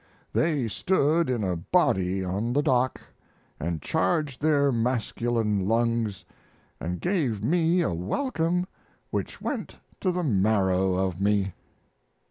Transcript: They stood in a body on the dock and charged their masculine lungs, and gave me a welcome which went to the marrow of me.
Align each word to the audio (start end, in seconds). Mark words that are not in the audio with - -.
They 0.33 0.67
stood 0.67 1.29
in 1.29 1.43
a 1.43 1.55
body 1.55 2.23
on 2.23 2.53
the 2.53 2.63
dock 2.63 2.99
and 3.59 3.83
charged 3.83 4.41
their 4.41 4.71
masculine 4.71 5.67
lungs, 5.67 6.25
and 6.79 6.99
gave 6.99 7.43
me 7.43 7.81
a 7.81 7.93
welcome 7.93 8.65
which 9.11 9.41
went 9.43 9.75
to 9.99 10.11
the 10.11 10.23
marrow 10.23 10.95
of 10.95 11.21
me. 11.21 11.53